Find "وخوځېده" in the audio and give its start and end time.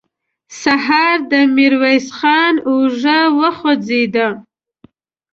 3.39-4.27